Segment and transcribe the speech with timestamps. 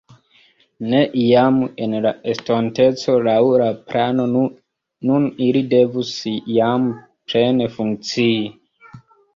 [0.93, 6.19] Ne iam en la estonteco laŭ la plano nun ili devus
[6.59, 6.91] jam
[7.33, 8.47] plene funkcii.